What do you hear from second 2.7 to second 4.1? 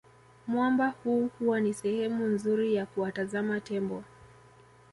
ya kuwatazama Tembo